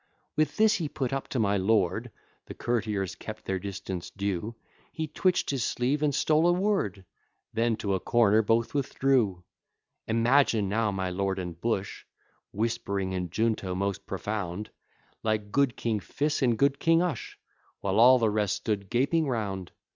With 0.35 0.57
this 0.57 0.73
he 0.77 0.89
put 0.89 1.13
up 1.13 1.27
to 1.27 1.37
my 1.37 1.57
lord, 1.57 2.09
The 2.47 2.55
courtiers 2.55 3.13
kept 3.13 3.45
their 3.45 3.59
distance 3.59 4.09
due, 4.09 4.55
He 4.91 5.05
twitch'd 5.07 5.51
his 5.51 5.63
sleeve, 5.63 6.01
and 6.01 6.15
stole 6.15 6.47
a 6.47 6.51
word; 6.53 7.05
Then 7.53 7.75
to 7.75 7.93
a 7.93 7.99
corner 7.99 8.41
both 8.41 8.73
withdrew. 8.73 9.43
Imagine 10.07 10.67
now 10.69 10.89
my 10.91 11.11
lord 11.11 11.37
and 11.37 11.61
Bush 11.61 12.03
Whispering 12.51 13.13
in 13.13 13.29
junto 13.29 13.75
most 13.75 14.07
profound, 14.07 14.71
Like 15.21 15.51
good 15.51 15.77
King 15.77 15.99
Phys 15.99 16.41
and 16.41 16.57
good 16.57 16.79
King 16.79 17.03
Ush, 17.03 17.37
While 17.81 17.99
all 17.99 18.17
the 18.17 18.31
rest 18.31 18.55
stood 18.55 18.89
gaping 18.89 19.27
round. 19.27 19.71